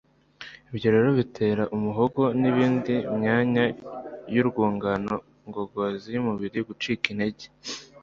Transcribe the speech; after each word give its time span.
ibyo 0.71 0.87
rero 0.95 1.09
bitera 1.19 1.63
umuhogo 1.75 2.21
n'indi 2.39 2.95
myanya 3.17 3.65
y'urwungano 4.33 5.15
ngogozi 5.49 6.07
y'umubiri 6.15 6.59
gucika 6.67 7.05
intege 7.13 7.45